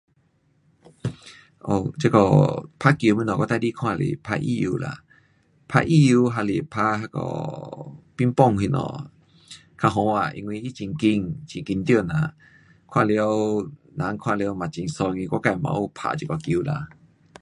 [1.67, 4.97] um 这个打球什么我最喜欢看是打羽球啦。
[5.67, 6.97] 打羽球还是打
[8.15, 9.11] 乒乓什么
[9.77, 12.33] 较好看，因为它很快，很紧张啦。
[12.91, 16.87] 看了，人看了嘛很爽，因为我自也有打这个球啦。